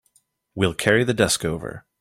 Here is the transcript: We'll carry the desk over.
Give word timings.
We'll 0.55 0.73
carry 0.73 1.03
the 1.03 1.13
desk 1.13 1.45
over. 1.45 1.85